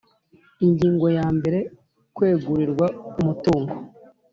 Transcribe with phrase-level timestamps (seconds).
[0.65, 1.59] Ingingo ya mbere
[2.15, 2.85] Kwegurirwa
[3.19, 3.73] Umutungo